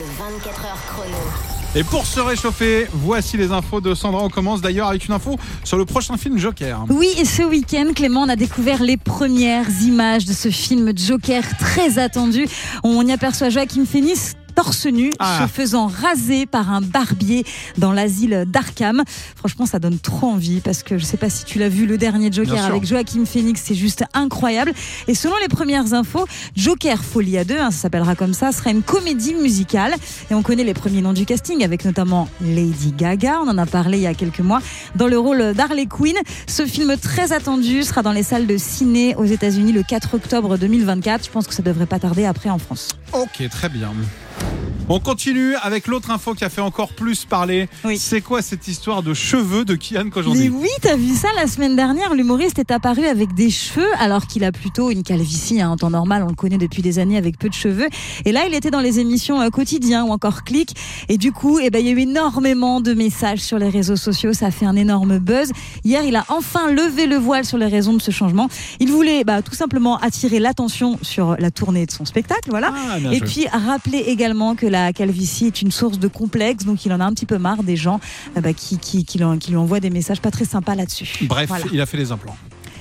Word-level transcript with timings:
Le 0.00 0.06
24 0.06 0.64
heures 0.64 0.78
chrono. 0.88 1.16
Et 1.76 1.84
pour 1.84 2.06
se 2.06 2.20
réchauffer, 2.20 2.88
voici 2.90 3.36
les 3.36 3.52
infos 3.52 3.82
de 3.82 3.94
Sandra. 3.94 4.24
On 4.24 4.30
commence 4.30 4.62
d'ailleurs 4.62 4.88
avec 4.88 5.06
une 5.06 5.12
info 5.12 5.36
sur 5.62 5.76
le 5.76 5.84
prochain 5.84 6.16
film 6.16 6.38
Joker. 6.38 6.86
Oui, 6.88 7.08
et 7.18 7.26
ce 7.26 7.42
week-end, 7.42 7.92
Clément, 7.94 8.22
on 8.22 8.28
a 8.30 8.34
découvert 8.34 8.82
les 8.82 8.96
premières 8.96 9.68
images 9.82 10.24
de 10.24 10.32
ce 10.32 10.48
film 10.48 10.92
Joker 10.96 11.42
très 11.58 11.98
attendu. 11.98 12.46
On 12.82 13.06
y 13.06 13.12
aperçoit 13.12 13.50
Joaquin 13.50 13.84
Phoenix 13.84 14.36
torse 14.62 14.86
nu, 14.86 15.10
Ah. 15.18 15.40
se 15.46 15.52
faisant 15.52 15.86
raser 15.86 16.44
par 16.44 16.70
un 16.70 16.82
barbier 16.82 17.44
dans 17.78 17.92
l'asile 17.92 18.44
d'Arkham. 18.46 19.02
Franchement, 19.36 19.64
ça 19.64 19.78
donne 19.78 19.98
trop 19.98 20.26
envie 20.26 20.60
parce 20.60 20.82
que 20.82 20.98
je 20.98 21.04
sais 21.04 21.16
pas 21.16 21.30
si 21.30 21.44
tu 21.46 21.58
l'as 21.58 21.70
vu, 21.70 21.86
le 21.86 21.96
dernier 21.96 22.30
Joker 22.30 22.62
avec 22.66 22.84
Joaquin 22.84 23.24
Phoenix, 23.24 23.62
c'est 23.64 23.74
juste 23.74 24.04
incroyable. 24.12 24.72
Et 25.08 25.14
selon 25.14 25.34
les 25.40 25.48
premières 25.48 25.94
infos, 25.94 26.26
Joker 26.56 27.02
Folie 27.02 27.38
à 27.38 27.44
deux, 27.44 27.58
hein, 27.58 27.70
ça 27.70 27.78
s'appellera 27.78 28.14
comme 28.16 28.34
ça, 28.34 28.52
sera 28.52 28.70
une 28.70 28.82
comédie 28.82 29.34
musicale. 29.34 29.94
Et 30.30 30.34
on 30.34 30.42
connaît 30.42 30.64
les 30.64 30.74
premiers 30.74 31.00
noms 31.00 31.14
du 31.14 31.24
casting 31.24 31.64
avec 31.64 31.86
notamment 31.86 32.28
Lady 32.42 32.92
Gaga, 32.92 33.40
on 33.42 33.48
en 33.48 33.56
a 33.56 33.64
parlé 33.64 33.96
il 33.96 34.02
y 34.02 34.06
a 34.06 34.12
quelques 34.14 34.40
mois, 34.40 34.60
dans 34.94 35.06
le 35.06 35.18
rôle 35.18 35.54
d'Harley 35.54 35.86
Quinn. 35.86 36.16
Ce 36.46 36.66
film 36.66 36.96
très 36.98 37.32
attendu 37.32 37.82
sera 37.82 38.02
dans 38.02 38.12
les 38.12 38.22
salles 38.24 38.46
de 38.46 38.58
ciné 38.58 39.14
aux 39.16 39.24
États-Unis 39.24 39.72
le 39.72 39.82
4 39.82 40.14
octobre 40.14 40.58
2024. 40.58 41.24
Je 41.24 41.30
pense 41.30 41.46
que 41.46 41.54
ça 41.54 41.62
devrait 41.62 41.86
pas 41.86 41.98
tarder 41.98 42.26
après 42.26 42.50
en 42.50 42.58
France. 42.58 42.90
Ok, 43.14 43.48
très 43.50 43.68
bien. 43.70 43.90
On 44.92 44.98
continue 44.98 45.54
avec 45.62 45.86
l'autre 45.86 46.10
info 46.10 46.34
qui 46.34 46.44
a 46.44 46.48
fait 46.48 46.60
encore 46.60 46.88
plus 46.88 47.24
parler. 47.24 47.68
Oui. 47.84 47.96
C'est 47.96 48.20
quoi 48.20 48.42
cette 48.42 48.66
histoire 48.66 49.04
de 49.04 49.14
cheveux 49.14 49.64
de 49.64 49.76
Kian 49.76 50.02
Mais 50.02 50.10
Kojandi 50.10 50.48
oui, 50.48 50.68
t'as 50.82 50.96
vu 50.96 51.14
ça 51.14 51.28
la 51.36 51.46
semaine 51.46 51.76
dernière? 51.76 52.12
L'humoriste 52.12 52.58
est 52.58 52.72
apparu 52.72 53.06
avec 53.06 53.32
des 53.34 53.50
cheveux 53.50 53.86
alors 54.00 54.26
qu'il 54.26 54.42
a 54.42 54.50
plutôt 54.50 54.90
une 54.90 55.04
calvitie 55.04 55.60
hein, 55.60 55.70
en 55.70 55.76
temps 55.76 55.90
normal. 55.90 56.24
On 56.24 56.30
le 56.30 56.34
connaît 56.34 56.58
depuis 56.58 56.82
des 56.82 56.98
années 56.98 57.16
avec 57.16 57.38
peu 57.38 57.48
de 57.48 57.54
cheveux. 57.54 57.86
Et 58.24 58.32
là, 58.32 58.46
il 58.48 58.52
était 58.52 58.72
dans 58.72 58.80
les 58.80 58.98
émissions 58.98 59.40
euh, 59.40 59.50
quotidiens 59.50 60.02
ou 60.06 60.10
encore 60.10 60.42
Click. 60.42 60.74
Et 61.08 61.18
du 61.18 61.30
coup, 61.30 61.60
eh 61.62 61.70
ben, 61.70 61.78
il 61.78 61.86
y 61.86 61.90
a 61.90 61.92
eu 61.92 62.00
énormément 62.00 62.80
de 62.80 62.92
messages 62.92 63.38
sur 63.38 63.60
les 63.60 63.68
réseaux 63.68 63.94
sociaux. 63.94 64.32
Ça 64.32 64.46
a 64.46 64.50
fait 64.50 64.66
un 64.66 64.74
énorme 64.74 65.20
buzz. 65.20 65.52
Hier, 65.84 66.02
il 66.02 66.16
a 66.16 66.24
enfin 66.30 66.68
levé 66.68 67.06
le 67.06 67.14
voile 67.14 67.44
sur 67.44 67.58
les 67.58 67.66
raisons 67.66 67.94
de 67.94 68.02
ce 68.02 68.10
changement. 68.10 68.48
Il 68.80 68.90
voulait 68.90 69.22
bah, 69.22 69.40
tout 69.40 69.54
simplement 69.54 69.98
attirer 69.98 70.40
l'attention 70.40 70.98
sur 71.00 71.36
la 71.38 71.52
tournée 71.52 71.86
de 71.86 71.92
son 71.92 72.04
spectacle. 72.04 72.50
Voilà. 72.50 72.74
Ah, 72.74 72.96
Et 73.12 73.20
puis 73.20 73.46
rappeler 73.52 73.98
également 73.98 74.56
que 74.56 74.66
la 74.66 74.79
calvitie 74.92 75.46
est 75.46 75.62
une 75.62 75.70
source 75.70 75.98
de 75.98 76.08
complexe, 76.08 76.64
donc 76.64 76.84
il 76.86 76.92
en 76.92 77.00
a 77.00 77.04
un 77.04 77.12
petit 77.12 77.26
peu 77.26 77.38
marre 77.38 77.62
des 77.62 77.76
gens 77.76 78.00
euh, 78.36 78.40
bah, 78.40 78.52
qui, 78.52 78.78
qui, 78.78 79.04
qui, 79.04 79.18
lui, 79.18 79.24
en- 79.24 79.38
qui 79.38 79.50
lui 79.50 79.56
envoient 79.58 79.80
des 79.80 79.90
messages 79.90 80.20
pas 80.20 80.30
très 80.30 80.44
sympas 80.44 80.74
là-dessus. 80.74 81.26
Bref, 81.26 81.48
voilà. 81.48 81.64
il 81.72 81.80
a 81.80 81.86
fait 81.86 81.96
les 81.96 82.12
implants. 82.12 82.36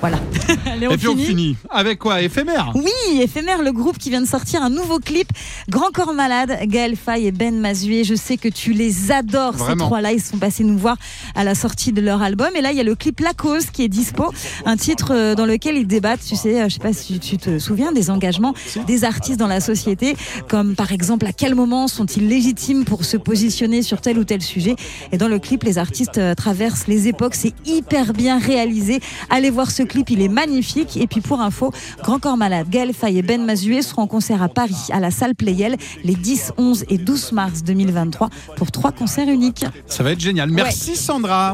Voilà. 0.00 0.18
Allez, 0.66 0.88
on 0.88 0.92
Et 0.92 0.96
puis 0.96 1.08
on 1.08 1.16
finit. 1.16 1.56
avec 1.68 1.98
quoi 1.98 2.22
Éphémère 2.22 2.72
Oui, 2.74 3.20
éphémère, 3.20 3.62
le 3.62 3.72
groupe 3.72 3.98
qui 3.98 4.10
vient 4.10 4.20
de 4.22 4.26
sortir 4.26 4.62
un 4.62 4.70
nouveau 4.70 4.98
clip, 4.98 5.28
Grand 5.68 5.90
Corps 5.92 6.14
Malade, 6.14 6.58
Gaël 6.64 6.96
Faye 6.96 7.26
et 7.26 7.32
Ben 7.32 7.58
Mazué. 7.58 8.04
Je 8.04 8.14
sais 8.14 8.36
que 8.36 8.48
tu 8.48 8.72
les 8.72 9.12
adores, 9.12 9.54
ces 9.58 9.76
trois-là. 9.76 10.12
Ils 10.12 10.22
sont 10.22 10.38
passés 10.38 10.64
nous 10.64 10.78
voir 10.78 10.96
à 11.34 11.44
la 11.44 11.54
sortie 11.54 11.92
de 11.92 12.00
leur 12.00 12.22
album. 12.22 12.48
Et 12.56 12.60
là, 12.60 12.72
il 12.72 12.76
y 12.78 12.80
a 12.80 12.84
le 12.84 12.94
clip 12.94 13.20
La 13.20 13.34
Cause 13.34 13.66
qui 13.66 13.84
est 13.84 13.88
dispo, 13.88 14.32
un 14.64 14.76
titre 14.76 15.12
euh, 15.14 15.34
dans 15.34 15.46
lequel 15.46 15.76
ils 15.76 15.86
débattent, 15.86 16.24
tu 16.26 16.36
sais, 16.36 16.62
euh, 16.62 16.68
je 16.68 16.74
sais 16.74 16.80
pas 16.80 16.92
si 16.92 17.18
tu 17.20 17.36
te 17.36 17.58
souviens, 17.58 17.92
des 17.92 18.10
engagements 18.10 18.54
des 18.86 19.04
artistes 19.04 19.38
dans 19.38 19.46
la 19.46 19.60
société, 19.60 20.16
comme 20.48 20.74
par 20.74 20.92
exemple 20.92 21.26
à 21.26 21.32
quel 21.32 21.54
moment 21.54 21.88
sont-ils 21.88 22.26
légitimes 22.28 22.84
pour 22.84 23.04
se 23.04 23.16
positionner 23.16 23.82
sur 23.82 24.00
tel 24.00 24.18
ou 24.18 24.24
tel 24.24 24.40
sujet. 24.42 24.76
Et 25.12 25.18
dans 25.18 25.28
le 25.28 25.38
clip, 25.38 25.62
les 25.64 25.78
artistes 25.78 26.18
euh, 26.18 26.34
traversent 26.34 26.86
les 26.86 27.08
époques, 27.08 27.34
c'est 27.34 27.52
hyper 27.66 28.12
bien 28.12 28.38
réalisé. 28.38 29.00
Allez 29.28 29.50
voir 29.50 29.70
ce 29.70 29.82
clip, 29.90 30.08
il 30.10 30.22
est 30.22 30.28
magnifique. 30.28 30.96
Et 30.96 31.06
puis 31.06 31.20
pour 31.20 31.40
info, 31.40 31.72
Grand 32.02 32.18
Corps 32.18 32.36
Malade, 32.36 32.68
Gaël 32.70 32.94
Faye 32.94 33.18
et 33.18 33.22
Ben 33.22 33.44
Mazué 33.44 33.82
seront 33.82 34.02
en 34.02 34.06
concert 34.06 34.42
à 34.42 34.48
Paris, 34.48 34.88
à 34.90 35.00
la 35.00 35.10
salle 35.10 35.34
Playel, 35.34 35.76
les 36.04 36.14
10, 36.14 36.52
11 36.56 36.84
et 36.88 36.98
12 36.98 37.32
mars 37.32 37.62
2023 37.62 38.30
pour 38.56 38.70
trois 38.70 38.92
concerts 38.92 39.28
uniques. 39.28 39.66
Ça 39.86 40.02
va 40.02 40.12
être 40.12 40.20
génial. 40.20 40.50
Merci 40.50 40.96
Sandra. 40.96 41.52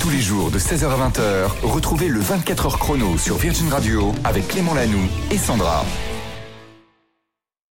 Tous 0.00 0.10
les 0.10 0.20
jours 0.20 0.50
de 0.50 0.58
16h 0.58 0.84
à 0.84 1.08
20h, 1.08 1.50
retrouvez 1.62 2.08
le 2.08 2.20
24h 2.20 2.78
chrono 2.78 3.18
sur 3.18 3.36
Virgin 3.36 3.68
Radio 3.68 4.12
avec 4.24 4.48
Clément 4.48 4.74
Lanoux 4.74 5.08
et 5.30 5.38
Sandra. 5.38 5.84